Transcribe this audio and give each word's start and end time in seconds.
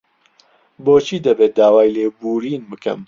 بۆچی 0.85 1.17
دەبێت 1.25 1.51
داوای 1.59 1.93
لێبوورین 1.95 2.61
بکەم؟ 2.71 2.99